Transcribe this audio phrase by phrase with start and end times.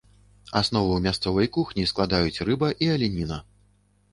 [0.61, 3.37] Аснову мясцовай кухні складаюць рыба і аленіна.